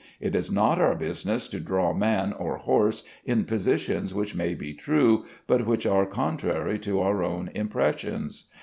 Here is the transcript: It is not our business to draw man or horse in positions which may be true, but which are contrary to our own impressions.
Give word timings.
It 0.19 0.35
is 0.35 0.49
not 0.49 0.81
our 0.81 0.95
business 0.95 1.47
to 1.49 1.59
draw 1.59 1.93
man 1.93 2.33
or 2.33 2.57
horse 2.57 3.03
in 3.23 3.45
positions 3.45 4.15
which 4.15 4.33
may 4.33 4.55
be 4.55 4.73
true, 4.73 5.25
but 5.45 5.67
which 5.67 5.85
are 5.85 6.07
contrary 6.07 6.79
to 6.79 6.99
our 7.01 7.21
own 7.23 7.51
impressions. 7.53 8.45